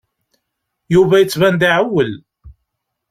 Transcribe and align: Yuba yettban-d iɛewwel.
Yuba 0.93 1.15
yettban-d 1.21 1.61
iɛewwel. 1.69 2.13